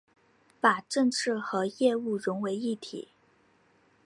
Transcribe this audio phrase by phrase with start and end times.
[0.59, 3.09] 把政治和业务融为一体